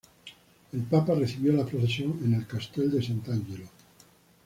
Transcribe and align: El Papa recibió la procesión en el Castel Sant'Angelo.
El 0.73 0.81
Papa 0.81 1.13
recibió 1.13 1.53
la 1.53 1.63
procesión 1.63 2.19
en 2.25 2.33
el 2.33 2.47
Castel 2.47 2.91
Sant'Angelo. 3.03 3.65